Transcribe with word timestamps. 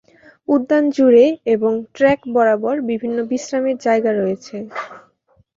উদ্যান 0.47 0.83
জুড়ে 0.95 1.25
এবং 1.53 1.71
ট্র্যাক 1.95 2.19
বরাবর 2.33 2.75
বিভিন্ন 2.89 3.17
বিশ্রামের 3.31 3.77
জায়গা 3.85 4.11
রয়েছে। 4.13 4.55